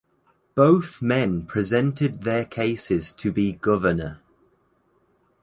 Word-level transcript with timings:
Both 0.55 1.03
men 1.03 1.45
presented 1.45 2.23
their 2.23 2.43
cases 2.43 3.13
to 3.13 3.31
be 3.31 3.51
governor. 3.53 4.19